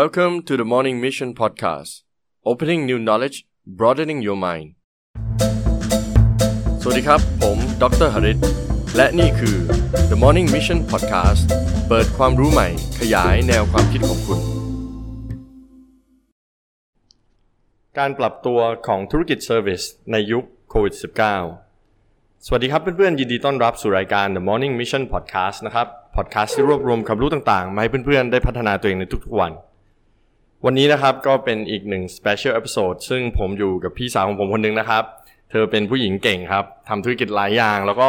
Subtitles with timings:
[0.00, 1.92] Welcome to the Morning Mission Podcast
[2.50, 3.36] Opening new knowledge
[3.78, 4.68] broadening your mind
[6.82, 8.38] สวัสดีครับ ผมดรหริต
[8.96, 9.56] และนี่คือ
[10.10, 11.42] The Morning Mission Podcast
[11.88, 12.68] เปิดความรู้ใหม่
[13.00, 14.40] ขยายแนวความคิดของคุณ
[17.98, 19.82] การปรับตัวของธุรกิจเซอร์วิส
[20.12, 20.94] ในยุคโควิด
[21.70, 25.86] -19 สวัสดีครับเพื่อนๆ ยินดีต้อนรับสู่รายการ The Morning Mission Podcast นะครับ
[26.16, 29.52] podcast ที่รวบรวมความรู้ต่างๆ มาให้เพื่อนๆ ได้พัฒนาตัวเองในทุกๆวัน
[30.66, 35.04] วันนี้นะครับก็เป็นอีกหนึ่ง special episode ซึ่งผมอยู่กับพี่สาวของผมคนหนึ่งนะครับ
[35.50, 38.08] เธอเป็นผู้หญิงเก่งครับทำธุรกิจหลายอย่าง แล้วก็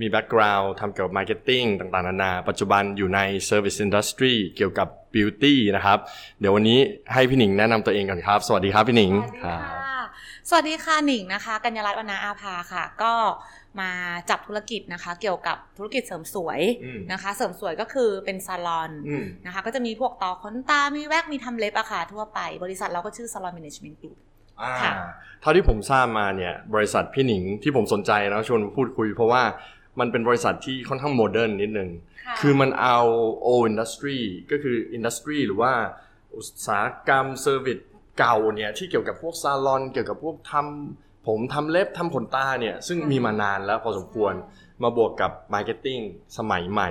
[0.00, 5.98] มี background ทำเกี่ยวกับ marketing ต่างๆนานา ปัจจุบันอยู่ใน service industry เกี่ยวกับ beauty นะครับ
[6.40, 6.78] เดี๋ยววันนี้
[7.12, 9.12] ให้พี่หนิงแนะนำตัวเองก่อนครับ สวัสดีครับพี่หนิง
[9.44, 9.83] ครับ
[10.48, 13.12] สวัสดีค่ะหนิงนะคะ กัญญารัตน์วรรณอาภาค่ะ ก็
[13.80, 13.90] มา
[14.30, 24.16] จับธุรกิจนะคะ เกี่ยวกับธุรกิจเสริมสวยอืมนะคะ เสริมสวยก็คือเป็นซาลอนอืมนะคะ ก็จะมีพวกต่อขนตา มีแว็กมีทำเล็บอะค่ะทั่วไป บริษัทเราก็ชื่อ Salon Management Group
[24.62, 24.92] อ่าค่ะ
[25.40, 29.42] เท่าที่ผมทราบมาเนี่ย บริษัทพี่หนิงที่ผมสนใจนะชวนมาพูดคุย เพราะว่า
[30.00, 31.90] มันเป็นบริษัทที่ค่อนข้าง modern นิดนึง
[32.40, 32.98] คือมันเอา
[33.46, 34.18] old industry
[34.50, 35.72] ก็คือ industry หรือว่า
[36.36, 37.78] อุตสาหกรรม service
[38.18, 44.32] เก่าเนี่ยที่เกี่ยวกับพวกซาลอน เกี่ยวกับพวกทำผมทำเล็บทำขนตาเนี่ยซึ่งมีมานานแล้วพอสมควร
[44.82, 45.98] มาบวกกับ marketing
[46.38, 46.90] สมัยใหม่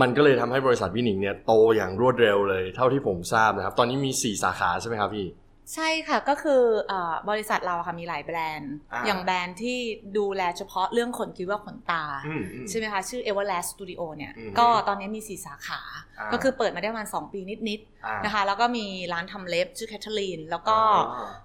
[0.00, 5.26] มันก็เลยทำให้บริษัทพี่หนิงเนี่ยโตอย่างรวดเร็วเลย เท่าที่ผมทราบนะครับ ตอนนี้มี 4 สาขาใช่ไหมครับพี่
[5.74, 9.78] ใช่ค่ะก็คือเออบริษัทเราอะค่ะมีหลายแบรนด์อ่าอย่างแบรนด์ที่
[10.18, 15.80] ดูแลเฉพาะเรื่องขนคิ้วกับขนตาอืมอืมใช่ไหมคะ ชื่อ Everlast Studio เนี่ยอืมก็ตอนนี้มี 4 สาขา
[16.18, 21.04] อ่าก็คือเปิดมาได้ประมาณ 2 ปีนิดอ่าๆนะคะ แล้วก็มีร้านทำเล็บชื่อแคทเธอรีนแล้วก็อ่า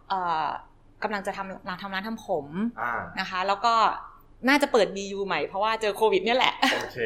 [0.09, 0.45] เอ่อ
[1.03, 2.47] กำลังจะทำร้านทำร้านทำผม
[2.81, 3.73] อ่านะคะ แล้วก็
[4.47, 6.99] น่าจะเปิด BU ใหม่เพราะว่าเจอโควิดเนี่ยแหละ โอเค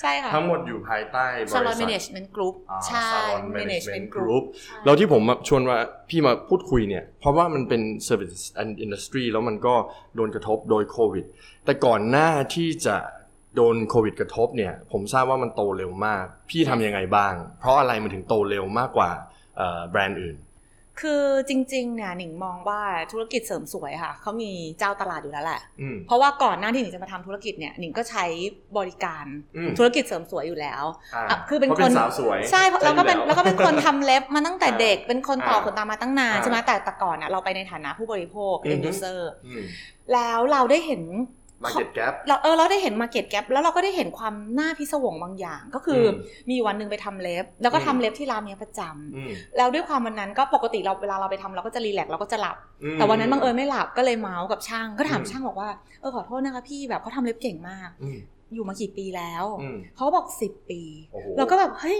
[0.00, 8.70] ใช่ค่ะ ทั้งหมดอยู่ภายใต้บริษัท Salon Management Group อ่าใช่ Salon Management Management Group Group ใช่แล้วที่ผมมาชวนว่าพี่มาพูดคุยเนี่ย เพราะว่ามันเป็น service and
[8.84, 9.74] industry แล้วมันก็
[10.16, 11.24] โดนกระทบโดยโควิด
[11.64, 12.96] แต่ก่อนหน้าที่จะ
[13.56, 19.10] โดนโควิดกระทบเนี่ย ผมทราบว่ามันโตเร็วมาก พี่ทำยังไงบ้าง เพราะอะไรมันถึงโตเร็วมากกว่า
[19.56, 20.36] เอ่อแบรนด์อื่น
[21.00, 22.80] คือจริงๆเนี่ยหนิงมองว่า
[23.12, 28.24] ธุรกิจเสริมสวยค่ะเขามีเจ้าตลาดอยู่แล้วแหละอืมเพราะว่าก่อนหน้าที่หนิงจะมาทำธุรกิจเนี่ยหนิงก็ใช้
[28.78, 29.24] บริการ
[29.56, 30.84] อืมธุรกิจเสริมสวยอยู่แล้ว
[31.14, 39.62] อ่าอะคือเป็นพราะคนสาวสวยใช่แล้วก็เป็นใช่อยู่แล้วก็เป็นคนทำเล็บมาตั้งแต่เด็กเป็นคนต่ออ่าขนตามาตั้งนานอ่าใช่ไหมแต่แต่ก่อนอะเราไปในฐานะผู้บริโภคอือฮึ end user อืม
[40.12, 41.02] แล้วเราได้เห็น
[41.66, 46.14] market gap เราเออเราได้เห็น market gap แล้วเราก็ได้เห็นความน่าพิศวงบางอย่าง ก็คืออม
[46.48, 55.68] มีอยู่วันหนึ่งไปทำเล็บ แล้วก็อืมทำเล็บที่ร้านเนี้ยประจำอืมแล้วด้วยความวันนั้นก็ปกติเราเวลาเราไปทำเราก็จะรีแลกซ์เราก็จะหลับอืมแต่วันนั้นบังเอิญไม่หลับก็เลยเมาส์กับช่างก็ถามอืมช่างบอกว่า
[56.00, 58.18] เออขอโทษนะคะพี่แบบเขาทำเล็บเก่งมากอืม
[58.54, 61.98] อยู่มากี่ปีแล้วอืมเขาบอกสิบปีโอ้โหเราก็แบบเฮ้ย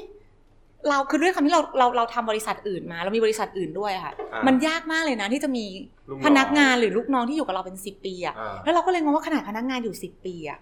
[0.89, 5.65] เราคือด้วยคำที่เราเราเราทำบริษัทอื่นมา เรามีบริษัทอื่นด้วยอะค่ะอ่ามันยากมากเลยนะที่จะมี
[6.11, 10.59] ลูกน้องพนักงานหรือลูกน้องที่อยู่กับเราเป็นสิบปีอะอ่าแล้วเราก็เลยงงว่าขนาดพนักงานอยู่สิบปีอะ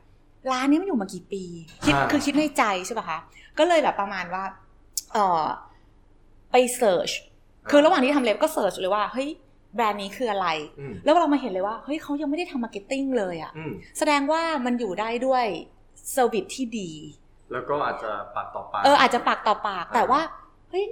[0.53, 1.43] ร้านนี้มันอยู่มากี่ปี
[1.85, 3.19] คิดอ่าคือคิดในใจใช่ป่ะคะ
[3.59, 4.45] ก็เลยแบบประมาณว่า
[5.13, 5.45] เออ
[6.53, 7.11] ไป search
[7.71, 9.29] คือระหว่างที่ทำเล็บก็ search เลยว่าเฮ้ย
[9.75, 10.49] แบรนด์นี้คืออะไร
[10.79, 15.45] อืมแล้วเรามาเห็นเลยว่าเฮ้ยเขายังไม่ได้ทำ marketing เลยอะอืมแสดงว่ามันอยู่ได้ด้วย
[16.13, 16.91] service ที่ดี
[17.53, 20.21] แล้วก็อาจจะปากต่อปากเอออาจจะปากต่อปากอ่าแต่ว่า
[20.71, 20.85] เฮ้ย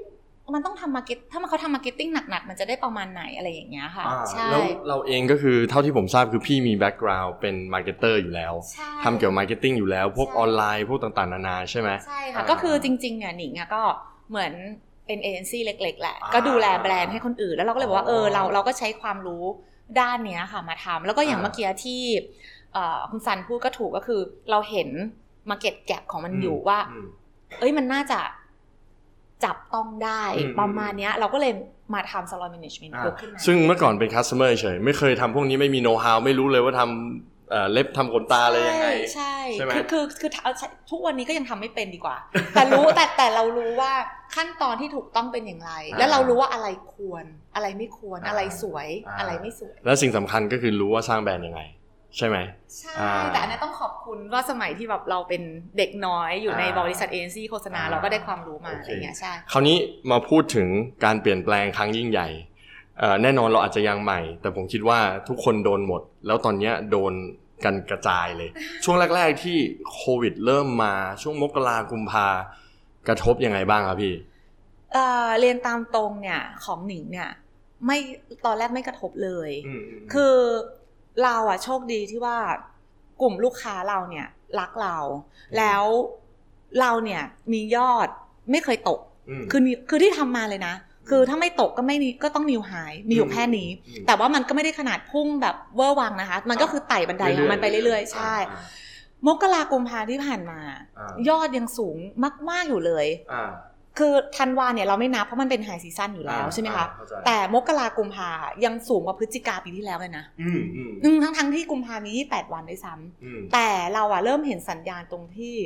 [0.54, 13.82] มันต้องทำ market ถ้ามันเขาทำ marketing หนักๆ มันจะได้ประมาณไหนอะไรอย่างเงี้ยค่ะอ่าใช่แล้วเราเองก็คือเท่าที่ผมทราบคือพี่มี background เป็น marketer อยู่แล้วใช่ทำเกี่ยวกับ marketing อยู่แล้ว พวกใช่ออนไลน์พวกต่างๆ นานาใช่ไหมใช่ค่ะอ่าก็คือจริงๆเนี่ยหนิงอะก็
[14.30, 14.52] เหมือน
[15.06, 19.44] เป็นเอเจนซี่เล็ก ๆ แหละอ่าก็ดูแลแบรนด์ให้คนอื่น แล้วเราก็เลยบอกว่าอ๋อเออเราเราก็ใช้ความรู้
[20.00, 22.02] ด้านเนี้ยค่ะมาทำแล้วก็อย่างอ่าเมื่อกี้ที่
[22.72, 24.20] เอ่อคุณซันพูดก็ถูกก็คือ
[24.50, 24.88] เราเห็น
[25.50, 27.06] มาเก็ตแก p ของมันอยู่ว่าอืม
[27.58, 28.18] เอ้ยมันน่าจะ
[29.44, 31.52] จับต้องได้อืมประมาณเนี้ยเราก็เลย
[31.94, 42.16] มาทำ salon management อ่า group ขึ้นมาซึ่งเมื่อก่อนเป็น customer เฉยไม่เคยทำพวกนี้ไม่มีโน้ตฮาวไม่รู้เลยว่าทำเอ่อเล็บทำขนตาอะไรยังไง ใช่ใช่ไหมคือคือคือเอาใช่ทุกวันนี้ก็ยังทำไม่เป็นดีกว่า
[42.54, 43.92] แต่รู้แต่แต่เรารู้ว่า
[44.34, 47.24] ขั้นตอนที่ถูกต้องเป็นอย่างไรอ่าแล้วเรารู้ว่าอะไรควร
[47.54, 51.60] อะไรไม่ควรอ่าอะไรสวยอ่าอะไรไม่สวย แล้วสิ่งสำคัญก็คือรู้ว่าสร้างแบรนด์ยังไง
[52.16, 52.36] ใช่ไหม
[52.78, 55.42] ใช่อ่าแต่อันนั้นต้องขอบคุณว่าสมัยที่แบบเราเป็น
[55.78, 59.76] เด็กน้อยอยู่ในอ่าบริษัทเอเจนซี่โฆษณาอ่าเราก็ได้ความรู้มาโออะเคไรเงี้ยใช่คราวนี้
[60.10, 60.68] มาพูดถึง
[61.04, 62.28] การเปลี่ยนแปลงครั้งยิ่งใหญ่
[62.98, 64.98] เอ่อแน่นอนเราอาจจะยังใหม่ แต่ผมคิดว่า
[65.28, 67.12] ทุกคนโดนหมด แล้วตอนเนี้ยโดน
[67.64, 68.50] กันกระจายเลย
[68.84, 69.56] ช่วงแรก ๆ ที่
[69.92, 70.92] โควิดเริ่มมา
[71.22, 72.28] ช่วงมกรากุมภา
[73.08, 74.14] กระทบยังไงบ้างครับพี่
[74.92, 77.30] เอ่อเรียนตามตรงเนี่ยของหนิงเนี่ย
[77.86, 77.98] ไม่
[78.46, 79.50] ตอนแรกไม่กระทบเลย
[80.12, 80.34] คือ
[81.24, 82.38] เราอะโชคดีที่ว่า
[83.20, 84.26] กลุ่มลูกค้าเราเนี่ย
[84.60, 84.96] รักเรา
[85.58, 85.84] แล้ว
[86.80, 87.22] เราเนี่ย
[87.52, 88.08] มียอด
[88.50, 89.00] ไม่เคยตก
[89.40, 90.74] มคือคือที่ทำมาเลยนะ
[91.08, 92.72] คือถ้าไม่ตกก็ไม่ก็ต้องนิวไฮ
[93.08, 93.68] มีอยู่แค่นี้
[94.06, 98.34] แต่ว่ามันก็ไม่ได้ขนาดพุ่งแบบเวอร์วังนะคะ มันก็คือไต่บันไดของมันไปเรื่อยๆ ใช่
[99.26, 100.60] มกรากุมภาที่ผ่านมา
[101.28, 101.96] ยอดยังสูง
[102.50, 103.06] มาก ๆ อยู่เลย
[103.98, 106.86] คือธันวาเนี่ยเราไม่นับเพราะมันเป็น high season อยู่แล้วใช่ไหมคะ
[107.26, 108.30] แต่มกรากุมภา
[108.64, 110.24] ยังสูงกว่าพฤศจิกาปีที่แล้วเลยนะ
[111.04, 115.56] อืมทั้งทั้งที่กุมภามียี่แปดวันด้วยซ้ำแต่เราอะเริ่มเห็นสัญญาณตรงที่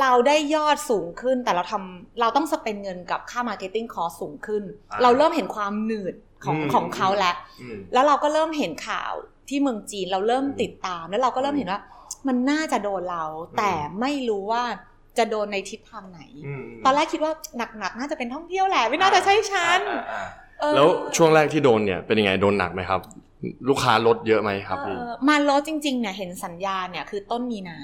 [0.00, 4.62] เราได้ยอดสูงขึ้น แต่เราทำเราต้อง spend เงินกับค่า marketing cost สูงขึ้น
[5.02, 6.14] เราเริ่มเห็นความหนืด
[6.44, 7.36] ของของเขาแล้ว
[7.92, 9.12] แล้วเราก็เริ่มเห็นข่าว
[9.48, 11.80] ที่เมืองจีนเราเริ่มติดตาม แล้วเราก็เริ่มเห็นว่า
[12.26, 13.24] มันน่าจะโดนเรา
[13.58, 14.64] แต่ไม่รู้ว่า
[15.18, 16.20] จะโดนในทิศทางไหน
[16.84, 17.32] ตอนแรกคิดว่า
[17.78, 19.80] หนักๆน่าจะเป็นท่องเที่ยวแหละไม่น่าจะใช่ฉัน
[20.74, 23.00] แล้วช่วงแรกที่โดนเนี่ยเป็นยังไงโดนหนักไหมครับ
[23.68, 24.96] ลูกค้าลดเยอะไหมครับพี่
[25.28, 27.78] มาลดจริงๆเนี่ยเห็นสัญญาณเนี่ยคือต้นมีนา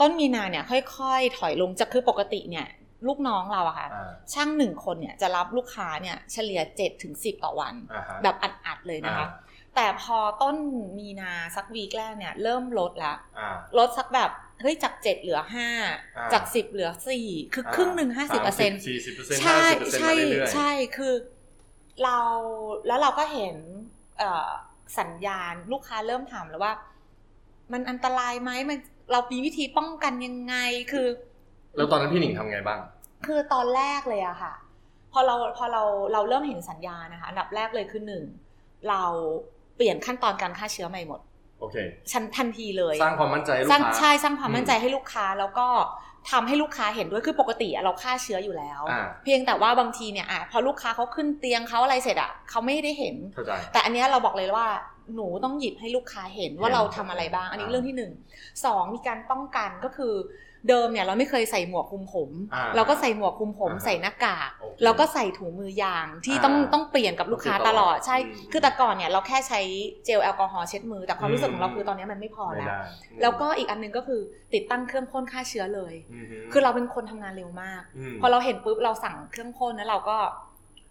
[0.00, 2.66] ต้นมีนาเนี่ยค่อยๆ ถอยลงจากคือปกติเนี่ย
[3.06, 3.88] ลูกน้องเราอะค่ะ
[4.32, 7.74] ช่างหนึ่งคนเนี่ยจะรับลูกค้าเนี่ยเฉลี่ยเจ็ดถึงสิบต่อวัน
[8.22, 9.26] แบบอัดๆเลยนะคะ
[9.76, 10.56] แต่พอต้น
[10.98, 13.16] มีนาสักวีคแรกเนี่ยเริ่มลดแล้ว
[13.78, 14.30] ลดสักแบบ
[14.60, 15.68] เฮ้ยจากเจ็ดเหลือห้า
[16.32, 18.80] จากสิบเหลือสี่คือครึ่งหนึ่งห้าสิบเปอร์เซ็นต์
[19.40, 19.62] ใช่
[19.98, 20.12] ใช่
[20.52, 21.14] ใช่คือ
[22.04, 22.18] เรา
[22.86, 23.56] แล้วเราก็เห็น
[24.98, 26.74] สัญญาณลูกค้าเริ่มถามแล้วว่า
[27.72, 28.78] มันอันตรายไหมมัน
[29.12, 30.54] เรามีวิธีป้องกันยังไง
[30.92, 31.06] คือ
[31.76, 32.80] แล้วตอนนั้นพี่หนิงทำไงบ้าง
[33.26, 34.54] คือตอนแรกเลยอะค่ะ
[35.12, 35.82] พอเราพอเรา
[36.12, 38.24] เราเริ่มเห็นสัญญาณนะคะ อันดับแรกเลยคือหนึ่ง
[38.88, 41.20] เราเปลี่ยนขั้นตอนการฆ่าเชื้อใหม่หมด
[41.60, 41.76] โอเค
[42.12, 45.68] ฉันทันทีเลย สร้างความมั่นใจลูกค้าใช่สร้างความมั่นใจให้ลูกค้าแล้วก็
[46.30, 48.82] ทำให้ลูกค้าเห็นด้วยคือปกติเราฆ่าเชื้ออยู่แล้ว
[49.24, 53.16] เพียงแต่ว่าบางทีเนี่ยอะพอลูกค้าเขาขึ้นเตียงเขาอะไรเสร็จอะเขาไม่ได้เห็น
[53.72, 54.68] แต่อันนี้เราบอกเลยว่า
[55.14, 58.12] หนูต้องหยิบให้ลูกค้าเห็นว่าเราทำอะไรบ้าง อันนี้เรื่องที่หนึ่ง
[58.64, 60.14] สองมีการป้องกันก็คือ
[60.68, 62.30] เดิมเนี่ยเราไม่เคยใส่หมวกคลุมผม
[62.76, 64.50] เราก็ใส่หมวกคลุมผมใส่หน้ากาก
[64.84, 68.16] แล้วก็ใส่ถุงมือยางที่ต้องต้องเปลี่ยนกับลูกค้าตลอดใช่
[68.52, 69.60] คือแต่ก่อนเนี่ยเราแค่ใช้
[70.04, 72.68] เจลแอลกอฮอล์เช็ดมือ แต่ความรู้สึกของเราคือตอนนี้มันไม่พอแล้ว
[73.22, 74.20] แล้วก็อีกอันนึงก็คือ
[74.54, 75.94] ติดตั้งเครื่องพ่นฆ่าเชื้อเลย
[76.52, 77.82] คือเราเป็นคนทำงานเร็วมาก
[78.20, 80.18] พอเราเห็นปุ๊บเราสั่งเครื่องพ่นแล้วเราก็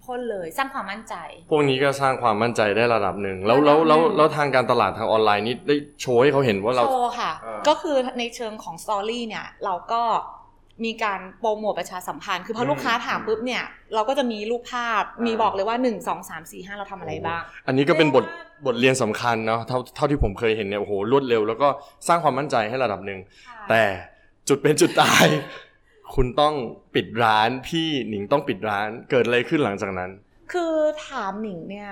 [0.10, 1.16] พ่นเลยสร้างความมั่นใจ
[1.52, 7.32] พวกนี้ก็สร้างความมั่นใจได้ระดับหนึ่งแล้วแล้วแล้วแล้วทางการตลาดทางออนไลน์นี้ได้โชว์ให้เขาเห็นว่าเราโชว์ค่ะ
[7.68, 10.02] ก็คือในเชิงของสตอรี่เนี่ยเราก็
[10.86, 13.64] มีการโปรโมทประชาสัมพันธ์ คือพอลูกค้าถามปุ๊บเนี่ย
[13.94, 18.26] เราก็จะมีรูปภาพ มีบอกเลยว่า 1 2 3 4 5 เราทำอะไรบ้าง อันนี้ก็เป็นบท
[18.66, 21.68] บทเรียนสำคัญเนาะ เท่าเท่าที่ผมเคยเห็นเนี่ย โอ้โห รวดเร็ว แล้วก็
[22.08, 23.20] สร้างความมั่นใจให้ระดับหนึ่ง
[23.70, 23.82] แต่
[24.48, 25.26] จุดเป็นจุดตาย
[26.16, 26.54] คุณต้อง
[26.96, 30.10] ปิดร้านพี่หนิงต้องปิดร้านเกิดอะไรขึ้นหลังจากนั้น
[30.52, 30.74] คือ
[31.06, 31.92] ถามหนิงเนี่ย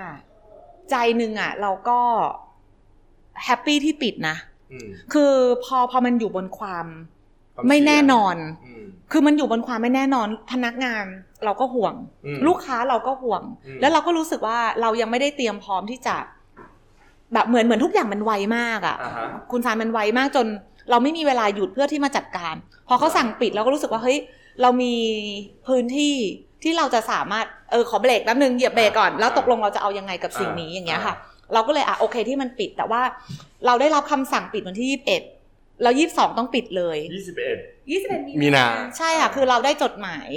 [0.90, 1.98] ใจหนึ่งอะ เราก็
[3.44, 4.36] แฮปปี้ที่ปิดนะ
[5.12, 5.32] คือ
[5.64, 6.86] พอพอมันอยู่บนความ
[7.68, 8.36] ไม่แน่นอน
[9.12, 11.04] คือมันอยู่บนความไม่แน่นอน พนักงาน
[11.44, 11.94] เราก็ห่วง
[12.46, 13.42] ลูกค้าเราก็ห่วง
[13.80, 16.16] แล้วเราก็รู้สึกว่าเรายังไม่ได้เตรียมพร้อมที่จะ
[17.32, 18.96] แบบเหมือนเหมือนทุกอย่างมันไวมากอะ
[19.50, 20.46] คุณสารมันไวมากจน
[20.90, 22.54] เราไม่มีเวลาหยุดเพื่อที่มาจัดการ
[22.88, 24.18] พอเขาสั่งปิดเราก็รู้สึกว่าเฮ้ย
[24.62, 24.94] เรามี
[25.66, 26.14] พื้นที่
[26.62, 31.14] ที่เราจะสามารถเออขอเบรกแป๊บนึงเหยียบเบรกก่อนแล้วตกลงเราจะเอายังไงกับสิ่งนี้อย่างเงี้ยค่ะ
[31.54, 33.02] เราก็เลยอะโอเคที่มันปิด แต่ว่า
[33.66, 35.22] เราได้รับคำสั่งปิดวันที่ยี่สิบเอ็ด
[35.82, 37.56] เรายี่สิบสองต้องปิดเลยยี่สิบเอ็ด
[37.90, 38.66] ยี่สิบเอ็ดมีนา
[38.98, 40.28] ใช่ค่ะคือเราได้จดหมาย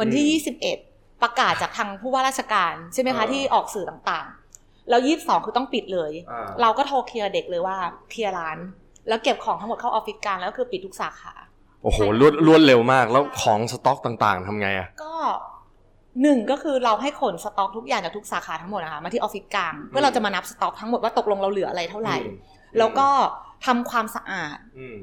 [0.00, 0.78] วันที่ยี่สิบเอ็ด
[1.22, 6.12] ประกาศจากทางผู้ว่าราชการใช่ไหมคะที่ออกสื่อต่างๆ แล้วยี่สิบสองคือต้องปิดเลย
[6.60, 7.76] เราก็โทรเคลียร์เด็กเลยว่า
[8.10, 8.58] เคลียร์ร้าน
[9.08, 11.32] แล้วเก็บของทั้งหมดเข้าออฟฟิศการแล้วคือปิดทุกสาขา
[11.82, 15.14] โอ้โหรวดรวดเร็วมากแล้วของสต็อกต่างๆทำไงอะก็
[16.22, 22.16] หนึ่งก็คือเราให้ขนสต็อกทุกอย่างจากทุกสาขาทั้งหมดนะคะมาที่ออฟฟิศกลางเพื่อเราจะมานับสต็อกทั้งหมดว่าตกลงเราเหลืออะไรเท่าไหร่
[22.78, 23.08] แล้วก็
[23.66, 24.56] ทำความสะอาด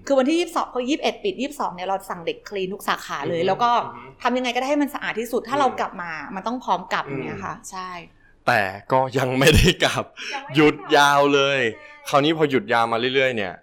[0.05, 3.69] คือวันที่ยี่สิบสองพอยี่สิบเอ็ดปิดยี่สิบสองเนี่ยเราสั่งเด็กคลีนทุกสาขาเลย แล้วก็
[4.21, 7.89] ทำยังไงก็ได้ให้มันสะอาดที่สุดถ้าเรากลับมามันต้องพร้อมกลับอย่างเงี้ยค่ะ ใช่
[8.47, 10.03] แต่ก็ยังไม่ได้กลับ
[10.55, 11.59] หยุดยาวเลย
[12.09, 13.53] คราวนี้พอหยุดยาวมาเรื่อยๆเนี่ย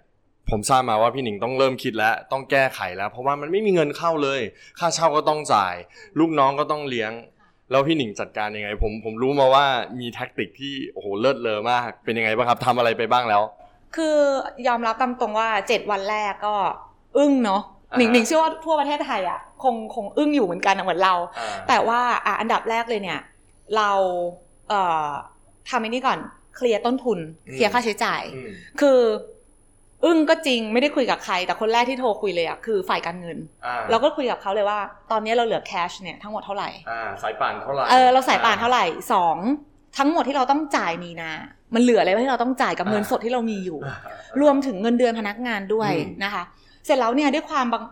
[0.49, 4.41] ผมทราบมาว่าพี่หนิงต้องเริ่มคิดแล้วต้องแก้ไขแล้ว เพราะว่ามันไม่มีเงินเข้าเลย
[4.79, 5.75] ค่าเช่าก็ต้องจ่าย
[6.19, 7.11] ลูกน้องก็ต้องเลี้ยง
[7.71, 9.65] แล้วพี่หนิงจัดการยังไง ผมผมรู้มาว่า
[9.99, 13.41] มีแท็กติกที่โอ้โหเลิศเลอมากเป็นยังไงบ้างครับทำอะไรไปบ้างแล้ว
[13.95, 14.17] คือ
[14.67, 16.55] ยอมรับตามตรงว่าเจ็ดวันแรกก็
[17.17, 17.61] อึ้งเนาะ
[17.97, 21.15] หนิงหนิงเชื่อว่าทั่วประเทศไทยอะคงคงอึ้งอยู่เหมือนกันเหมือนเรา
[21.67, 23.19] แต่ว่าอะอันดับแรกเลยเนี่ย
[23.77, 23.91] เรา
[24.69, 25.07] เอ่อ
[25.69, 26.19] ทำอันนี้ก่อน
[26.55, 27.19] เคลียร์ต้นทุน
[27.53, 28.21] เคลียร์ค่าใช้จ่าย
[28.81, 28.99] คือ
[30.05, 33.37] อึ้งก็จริงไม่ได้คุยกับใคร แต่คนแรกที่โทรคุยเลยอะคือฝ่ายการเงิน
[33.89, 34.79] เราก็คุยกับเขาเลยว่า
[35.11, 36.69] ตอนนี้เราเหลือแคชเนี่ยทั้งหมดเท่าไหร่
[37.23, 39.37] สายป่านเท่าไหร่เออเราสายป่านเท่าไหร่สอง
[39.97, 41.31] ทั้งหมดที่เราต้องจ่ายมีนา
[41.75, 43.79] มันเหลืออะไรที่เราต้องจ่ายกับเงินสดที่เรามีอยู่
[44.41, 45.91] รวมถึงเงินเดือนพนักงานด้วย
[46.23, 46.43] นะคะ
[46.85, 47.83] เสร็จแล้วเนี่ยด้วยความบาง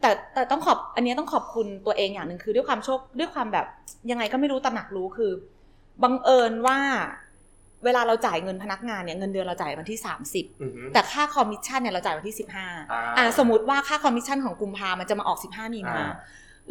[0.00, 3.66] แต่แต่ต้องขอบอันนี้ต้องขอบคุณตัวเองอย่างหนึ่งคือด้วยความโชคด้วยความแบบ
[4.10, 5.32] ยังไงก็ไม่รู้ตระหนักรู้คือ
[6.02, 6.78] บังเอิญว่า
[7.84, 9.98] เวลาเราจ่ายเงินพนักงานเนี่ยเงินเดือนเราจ่ายวันที่
[10.46, 15.98] 30 แต่ค่าคอมมิชชั่นเนี่ยเราจ่ายวันที่ 15อ่าสมมติว่าค่าคอมมิชชั่นของกุมภามันจะมาออก 15 มีนา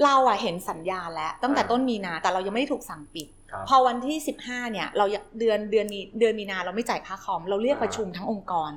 [0.03, 3.27] เราอะเห็นสัญญาณแล้วตั้งแต่ต้นมีนาแต่เรายังไม่ได้ถูกสั่งปิด
[3.67, 5.05] พอวันที่ 15เนี่ยเรา
[5.39, 8.71] เดือนเดือนมีเดือนมีนาเราไม่จ่ายค่าคอม เราเรียกประชุมทั้งองค์กร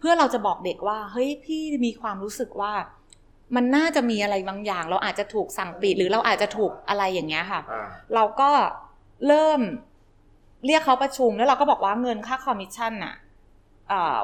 [0.00, 2.72] เพื่อเราจะบอกเด็กว่าเฮ้ยพี่มีความรู้สึกว่า
[3.56, 7.60] มันน่าจะมีอะไรบางอย่าง เราอาจจะถูกสั่งปิดหรือเราอาจจะถูกอะไรอย่างเงี้ยค่ะ
[8.14, 8.50] เราก็
[9.28, 9.60] เริ่ม
[10.66, 13.14] เรียกเขาประชุมแล้วเราก็บอกว่าเงินค่าคอมมิชชั่นอะ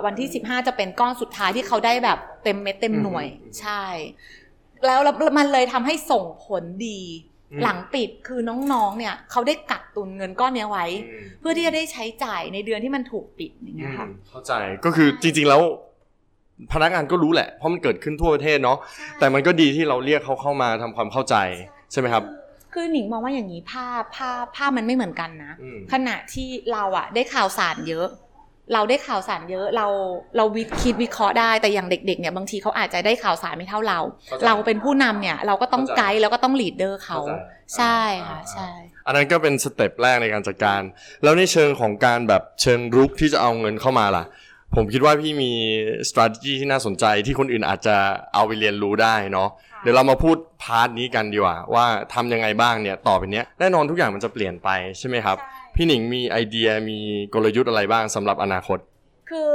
[0.05, 3.27] วันที่สิบห้าจะเป็นก้อนสุดท้ายที่เขาได้แบบเต็มเม็ดเต็มหน่วย
[3.61, 3.85] ใช่
[4.87, 5.01] แล้ว
[5.39, 7.01] มันเลยทำให้ส่งผลดี
[7.63, 8.41] หลังปิดคือ
[8.73, 10.87] น้องๆ เนี่ยเขาได้กักตุนเงินก้อนนี้ไว้
[11.41, 14.53] เพื่อที่จะได้ใช้จ่ายในเดือนที่มันถูกปิดอย่างเงี้ยค่ะเข้าใจ
[14.85, 15.63] ก็คือจริง ๆแล้ว
[16.73, 18.79] พนักงานก็รู้แหละเพราะมันเกิดขึ้นทั่วประเทศเนาะ
[19.19, 21.37] แต่มันก็ดีที่เราเรียกเขาเข้ามาทำความเข้าใจ
[21.93, 22.25] ใช่ไหมครับ
[22.73, 25.55] คือหนิงมองว่าอย่างนี้ภาพภาพภาพมันไม่เหมือนกันนะ
[25.93, 28.09] ขณะที่เราอะได้ข่าวสารเยอะ
[28.75, 29.87] เราได้ข่าวสารเยอะเรา
[30.37, 34.01] เราวิคิดวิเคราะห์ได้แต่อย่างเด็กๆเนี่ยบางทีเขาอาจจะได้ข่าวสารไม่เท่าเรา
[34.47, 37.19] เราเป็นผู้นำเนี่ย เราก็ต้องไกด์แล้วก็ต้องลีดเดอร์เขา
[37.77, 38.69] ใช่ค่ะใช่
[39.07, 40.83] อันนั้นก็เป็น step แรกในการจัดการ
[41.23, 44.25] แล้วในเชิงของการแบบเชิงรุกที่จะเอาเงินเข้ามาล่ะ
[44.77, 45.53] ผมคิดว่าพี่มี
[46.11, 47.97] strategy ที่น่าสนใจที่คนอื่นอาจจะ
[48.35, 49.49] เอาไปเรียนรู้ได้เนาะ
[49.83, 51.85] เดี๋ยวเรามาพูด part นี้กันดีกว่า ว่า
[52.15, 55.37] ทำยังไงบ้างเนี่ยต่อไปนี้แน่นอนทุกอย่างมันจะเปลี่ยนไปใช่ไหมครับ
[55.75, 56.99] พี่หนิงมีไอเดียมี
[57.35, 58.79] กลยุทธ์อะไรบ้างสำหรับอนาคต
[59.31, 59.55] คือ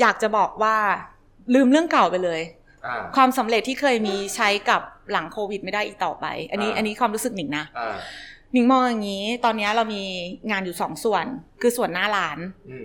[0.00, 0.76] อยากจะบอกว่า
[1.54, 2.40] ลืมเรื่องเก่าไปเลย
[3.16, 7.78] ความสำเร็จที่เคยมีใช้กับหลังโควิด ไม่ได้อีกต่อไป อันนี้อันนี้ความรู้สึกหนิงนะห
[8.54, 10.02] นิงมองอย่างนี้ ตอนนี้เรามี
[10.50, 11.24] งานอยู่สองส่วน
[11.60, 12.38] คือส่วนหน้าร้าน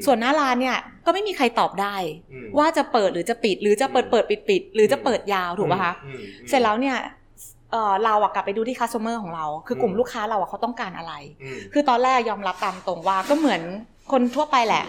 [0.06, 1.96] ส่วนหน้าร้านเนี่ยก็ไม่มีใครตอบได้
[2.58, 5.94] ว่าจะเปิดหรือจะปิด หรือจะเปิดเปิดปิดปิดหรือจะเปิดยาวถูกป่ะคะ
[6.50, 6.98] เสร็จแล้วเนี่ย
[8.06, 11.14] เราอะกลับไปดูที่คัสเตอร์ของเรา คือกลุ่มลูกค้าเราอะเขาต้องการอะไร
[11.74, 13.62] คือตอนแรกยอมรับตามตรงว่าก็เหมือน
[14.12, 14.84] คนทั่วไปแหละ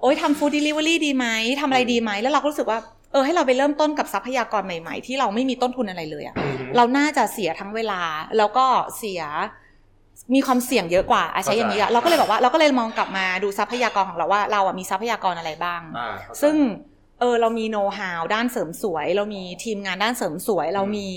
[0.00, 1.26] โอ้ยทำฟู้ดเดลิเวอรี่ดีไหม
[1.60, 2.78] ทำอะไรดีไหมแล้วเราก็รู้สึกว่า
[3.12, 6.36] เออให้เราไปเริ่มต้นกับทรัพยากรใหม่ ๆ ที่เราไม่มีต้นทุนอะไรเลยอะ
[6.76, 8.00] เราน่าจะเสียทั้งเวลา
[8.38, 8.66] แล้วก็
[8.98, 9.22] เสีย
[10.34, 15.80] มีความเสี่ยงเยอะกว่าอาใช้อย่างนี้อะเราก็เลยบอกว่าเราก็เลยมองกลับมาดูทรัพยากรของเราว่าเราอะมีทรัพยากรอะไรบ้าง
[16.42, 16.56] ซึ่ง
[17.20, 21.08] เออเรามีโน้ตฮาวด้านเสริมสวย เรามีทีมงานด้านเสริมสวย เรามี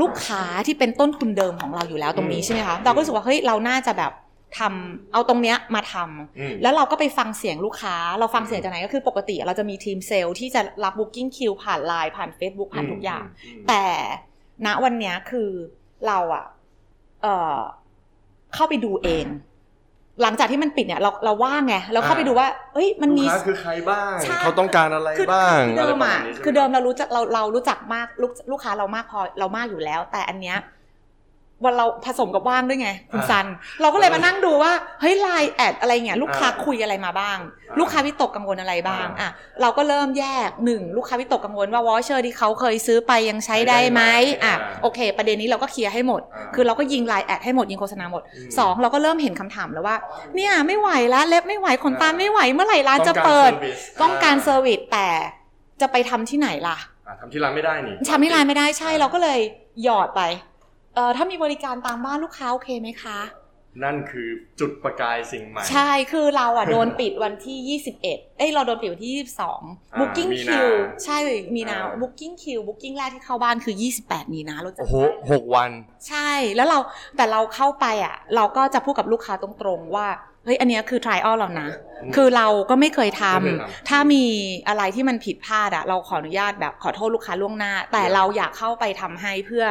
[0.00, 4.12] ลูกค้าที่เป็นต้นทุนเดิมของเราอยู่แล้วตรงนี้ใช่ไหมคะเราก็รู้สึกว่าเฮ้ยเราน่าจะแบบ
[4.58, 13.24] ทำเอาตรงเนี้ยมาทำแล้วเราก็ไปฟังเสียงลูกค้า เราฟังเสียงจากไหนก็คือปกติเราจะมีทีมเซลล์ที่จะรับ booking คิวผ่านไลน์ผ่าน Facebook ผ่านทุกอย่าง
[13.68, 13.84] แต่
[14.66, 15.48] ณวันเนี้ยคือ
[16.06, 16.44] เราอะ
[17.22, 17.58] เอ่อ
[18.54, 19.26] เข้าไปดูเอง
[20.22, 30.56] หลังจากที่มันปิดเนี่ย เราเราว่างไงเราเข้าไปดูว่า เอ้ยมันมีคือใครบ้างเขาต้องการอะไรบ้างเดิมอะคือเดิมเรารู้จักเราเรารู้จักมากลูกลูกค้าเรามากพอเรามากอยู่แล้ว แต่อันเนี้ย
[31.64, 33.46] วันเราผสมกับว่างด้วยไงคุณซัน
[33.80, 37.38] เราก็เลยมานั่งดูว่าเฮ้ยไลน์แอดอะไรเงี้ยลูกค้าคุยอะไรมาบ้าง
[37.78, 44.02] ลูกค้าวิตกกังวลอะไรบ้างอะเราก็เริ่มแยกหนึ่งลูกค้าวิตกกังวลว่า voucher ที่เขาเคยซื้อไปยังใช้ได้ไหม
[44.44, 46.20] อะโอเค ประเด็นนี้เราก็เคลียร์ให้หมด
[46.54, 48.22] คือเราก็ยิงไลน์แอดให้หมดยิงโฆษณาหมด
[48.58, 49.96] สองเราก็เริ่มเห็นคำถามแล้วว่า
[50.34, 53.50] เนี่ยไม่ไหวแล้วเล็บไม่ไหวขนตาไม่ไหวเมื่อไหร่ร้านจะเปิด
[54.02, 55.08] ต้องการ service แต่
[55.80, 56.76] จะไปทำที่ไหนล่ะ
[57.20, 59.40] ทำที่ร้านไม่ได้นี่ทำที่ร้านไม่ได้ใช่เราก็เลย
[59.84, 60.22] หยอดไป
[60.94, 63.18] เอ่อถ้ามีบริการตามบ้านลูกค้าโอเคไหมคะ
[63.84, 64.28] นั่นคือ
[64.60, 69.14] จุดประกายสิ่งใหม่ ใช่คือเราอะโดนปิดวันที่ 21 เอ้ยเราโดนปิดวันที่
[69.60, 71.16] 22 booking queue ใช่
[71.54, 74.96] มีนา booking queue booking แรกที่เข้าบ้านคือ 28 มีนาเราจะ โอ้โห
[75.30, 75.70] หกวัน
[76.08, 76.78] ใช่แล้วเรา
[77.16, 80.08] แต่เราเข้าไปอะ เราก็จะพูดกับลูกค้าตรงๆว่า
[80.44, 81.68] เฮ้ยอันนี้คือ trial เรานะ
[82.14, 84.24] คือเราก็ไม่เคยทำถ้ามี
[84.68, 89.66] อะไรที่มันผิดพลาดอะ เราขออนุญาตแบบขอโทษลูกค้าล่วงหน้า แต่เราอยากเข้าไปทำให้เพื่อ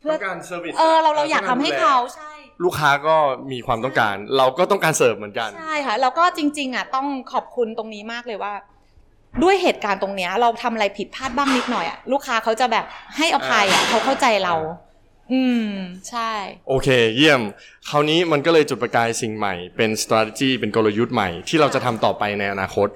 [0.00, 2.32] เพื่อการ service เออเราเราอยากทำให้เขาใช่
[2.64, 3.16] ลูกค้าก็
[3.52, 8.54] มีความต้องการ เราก็ต้องการเสิร์ฟเหมือนกันใช่ค่ะแล้วก็จริง ๆ อะ ต้องขอบคุณตรงนี้มากเลยว่า
[9.42, 12.84] ด้วยเหตุการณ์ตรงเนี้ย เราทำอะไรผิดพลาดบ้างนิดหน่อยอะลูกค้าเขาจะแบบ
[13.16, 14.54] ให้อภัยอะเขาเข้าใจเรา
[15.32, 15.70] อืม
[16.10, 16.30] ใช่
[16.68, 17.40] โอเค เยี่ยม
[17.88, 22.88] คราวนี้มันก็เลยจุดประกายสิ่งใหม่ เป็น strategy เป็นกลยุทธ์ใหม่ที่เราจะทำต่อไปในอนาคต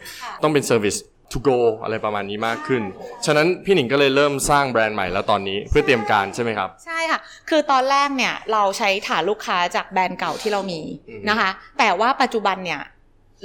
[0.42, 0.98] ต้องเป็น service
[1.32, 2.82] to go อะไรประมาณนี้มากขึ้น
[3.26, 7.20] ฉะนั้นพี่หนิงก็เลยเริ่มสร้างแบรนด์ใหม่แล้วตอนนี้เพื่อเตรียมการใช่ไหมครับ ใช่ค่ะ
[7.50, 10.80] คือตอนแรกเนี่ยเราใช้ฐานลูกค้าจากแบรนด์เก่าที่เรามี
[11.28, 12.80] นะคะ แต่ว่าปัจจุบันเนี่ย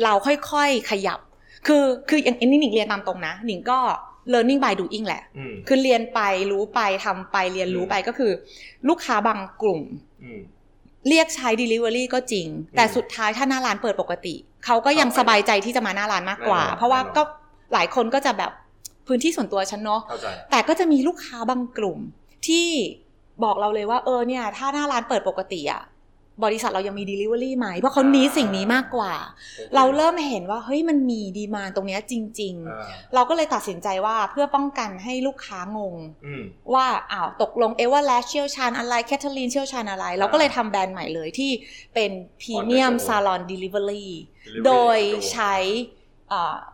[0.04, 1.20] เราค่อยๆขยับ
[1.68, 3.80] คือคืออย่างนี้หนิงเรียนตามตรงนะ หนิงก็
[4.34, 5.24] learning by doing แหละ
[5.68, 6.20] คือเรียนไป
[6.52, 8.32] รู้ไปทำไปเรียนรู้ไปก็คือ
[8.88, 9.82] ลูกค้าบางกลุ่ม
[11.08, 17.24] เรียกใช้ delivery ก็จริง แต่สุดท้ายถ้าหน้าร้านเปิดปกติ เขาก็ยังสบายใจที่จะมาหน้าร้านมากกว่า เพราะว่าก็
[17.74, 18.52] หลายคนก็จะแบบ
[19.08, 22.00] พื้นที่ส่วนตัวฉันเนาะเข้าใจแต่ก็จะมีลูกค้าบางกลุ่ม
[22.48, 22.68] ที่
[23.44, 25.84] บอกเราเลยว่าเออเนี่ย ถ้าหน้าร้านเปิดปกติอะ
[26.46, 29.14] บริษัทเรายังมี Delivery ไหมเพราะเขานี้สิ่งนี้มากกว่า
[29.76, 35.96] เราเริ่มเห็นว่าเฮ้ยมันมีดีมานตรงเนี้ยจริงอ่าๆเราก็เลยตัดสินใจว่าเพื่อป้องกันให้ลูกค้างง
[36.26, 36.44] อืม
[36.74, 41.52] ว่าอ้าวตกลง Everlash เชี่ยวชาญอะไรแคทเธอรีนเชี่ยวชาญอะไร เราก็เลยทำแบรนด์ใหม่เลยที่
[41.94, 45.54] เป็น premium on the go salon delivery Delivery โดย on the go ใช้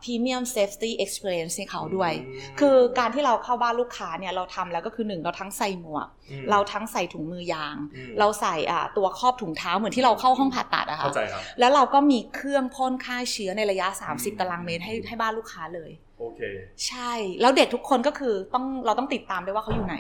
[0.04, 16.42] premium safety experience ให้เขาด้วยอืมคือการที่เราเข้าบ้านลูกค้าเนี่ยเราทำแล้วก็คือหนึ่งเราทั้งใส่หมวกอืมเราทั้งใส่ถุงมือยางอืมเราใส่อ่าตัวครอบถุงเท้าเหมือนที่เราเข้าห้องผ่าตัดอะค่ะเข้าใจครับแล้วเราก็มีเครื่องพ่นฆ่าเชื้อในระยะอืม30 ตารางเมตรให้ให้บ้านลูกค้าเลยโอเค
[16.88, 19.98] ใช่แล้วเด็กทุกคนก็คือต้องเราต้องติดตามด้วยว่าเขาอยู่ไหน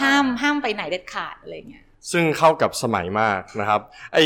[0.00, 3.80] ห้ามห้ามไปไหนเด็ดขาดอะไรเงี้ย ซึ่งเข้ากับสมัยมากนะครับ
[4.14, 4.18] ไอ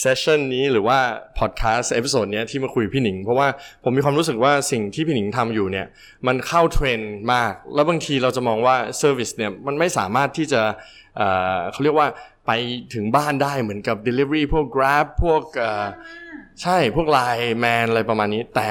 [0.00, 0.98] session นี้หรือว่า
[1.38, 3.48] podcast episode เนี้ยที่มาคุยกับพี่หนิง เพราะว่า
[3.84, 5.86] ผมมีความรู้สึกว่าสิ่งที่พี่หนิงทำอยู่เนี่ย
[6.26, 10.62] มันเข้าเทรนด์มาก แล้วบางทีเราจะมองว่า service เนี่ยมันไม่สามารถที่จะ
[11.16, 12.08] เอ่อเขาเรียกว่า
[12.46, 12.50] ไป
[12.94, 15.84] ถึงบ้านได้เหมือนกับ Delivery พวก Grab พวกเอ่อ
[16.62, 18.70] ใช่พวก Line Man อะไรประมาณนี้ แต่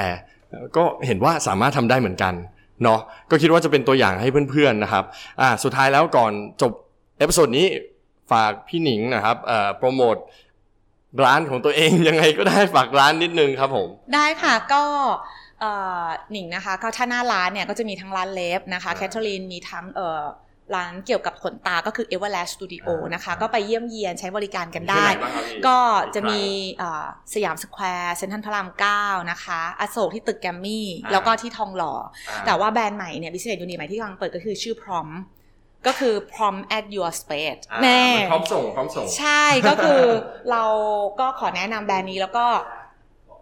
[0.76, 2.34] ก็เห็นว่าสามารถทำได้เหมือนกัน
[2.82, 3.00] เนาะ
[3.30, 5.04] ก็คิดว่าจะเป็นตัวอย่างให้เพื่อนๆนะครับ
[5.40, 6.72] อ่าสุดท้ายแล้วก่อนจบ
[7.18, 7.66] episode นี้
[8.30, 10.16] ฝากพี่หนิงนะครับเอ่อโปรโมท
[11.24, 14.82] ร้านของตัวเองยังไงก็ได้ฝากร้านนิดนึงครับผม ได้ค่ะก็
[15.60, 20.22] เอ่อหนิงนะคะก็ถ้าหน้าร้านเนี่ยก็จะมีทั้งร้านเล็บนะคะอ่าแคทเธอรีนมีทั้งเอ่อ
[20.74, 25.78] ร้านเกี่ยวกับขนตาก็คือ Everlash Studio อ่านนะคะ ก็ไปเยี่ยมเยียนใช้บริการกันได้ที่ไหนบ้างครับพี่ก็
[26.14, 26.40] จะมี
[26.78, 28.68] เอ่อสยามสแควร์เซ็นทรัลพระราม
[29.00, 31.94] 9นะคะ อโศกที่ตึกแกรมมี่อ่าแล้วก็ที่ทองหล่อ
[32.28, 35.08] อ่าแต่ว่าแบรนด์ใหม่เนี่ย Business Unit ใหม่ที่กำลังเปิดก็คือชื่อ Prom
[35.86, 40.02] ก็คือ Prom at your space อ่าแน่มันพร้อมส่งพร้อมส่ง ใช่ก็คือ
[40.50, 40.64] เรา
[41.20, 42.46] ก็ขอแนะนำแบรนด์นี้แล้วก็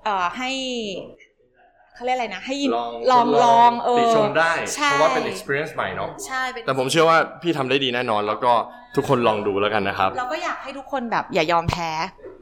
[0.04, 0.50] เอ่อให้
[1.94, 8.52] เขาเรียกอะไรนะ ให้ยินลองลองลองเออติชมได้ใช่เพราะว่าเป็น experience ใหม่เนาะใช่เป็นแต่ผมเชื่อว่าพี่ทำได้ดีแน่นอนแล้วก็
[8.96, 11.90] ทุกคนลองดูแล้วกันนะครับ เราก็อยากให้ทุกคนแบบอย่ายอมแพ้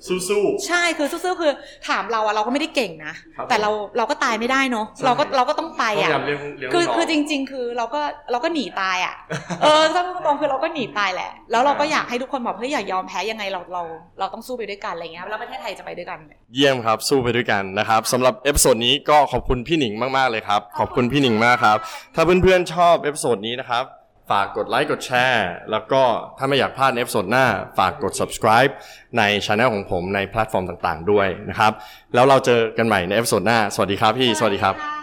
[0.09, 1.52] สู้ใช่คือสู้ๆคือ
[1.88, 9.15] ถามเราอะเราก็ไม่ได้เก่งนะ ครับแต่เราเราก็ตายไม่ได้เนาะใช่ เราก็เราก็ต้องไปๆพยาอะยามเลี้ยงเลี้ยงคือน้อง คือจริง ๆ คือเราก็เราก็หนีตายอะ
[9.62, 13.82] เออถ้าพูดตรงๆคือเราก็หนีตายแหละ แล้วเราก็อยากให้ทุกคนบอกเฮ้ยอย่ายอมแพ้ยังไงเราเรา
[14.19, 16.19] เราต้องสู้ไปด้วยกันอะไรเงี้ยแล้วประเทศไทยจะไปด้วยกัน
[16.54, 21.78] เยี่ยมครับ สู้ไปด้วยกันนะครับสำหรับ episode นี้ก็ขอบคุณพี่หนิงมาก ๆ เลยครับ ขอบคุณพี่หนิงมากครับ
[22.15, 23.84] ถ้าเพื่อน ๆ ชอบ episode นี้นะครับ
[24.30, 26.02] ฝากกดไลค์กดแชร์แล้วก็
[26.39, 27.47] ถ้าไม่อยากพลาด episode หน้า
[27.78, 28.73] ฝากกด subscribe
[29.19, 31.73] ในช anel ของผมในแพลตฟอร์มต่างๆ ด้วยนะครับ
[32.15, 35.01] แล้วเราเจอกันใหม่ใน episode หน้า สวัสดีครับพี่ สวัสดีครับ